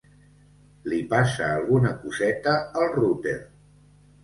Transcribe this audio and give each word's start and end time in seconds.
Li 0.93 0.99
passa 1.11 1.51
alguna 1.59 1.93
coseta 2.07 2.57
al 2.83 2.91
router. 3.03 3.37